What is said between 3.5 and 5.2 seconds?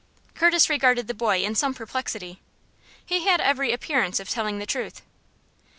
appearance of telling the truth.